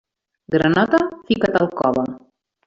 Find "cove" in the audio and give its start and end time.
1.83-2.09